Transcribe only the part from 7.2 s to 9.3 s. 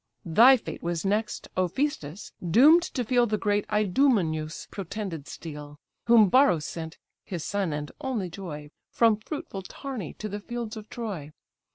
(his son and only joy) From